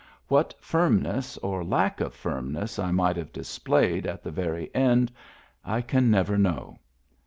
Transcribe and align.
What 0.29 0.55
firmness 0.59 1.37
or 1.43 1.63
lack 1.63 2.01
of 2.01 2.15
firmness 2.15 2.79
I 2.79 2.89
might 2.89 3.17
have 3.17 3.31
displayed 3.31 4.07
at 4.07 4.23
the 4.23 4.31
very 4.31 4.73
end 4.73 5.11
I 5.63 5.81
can 5.81 6.09
never 6.09 6.39
know. 6.39 6.79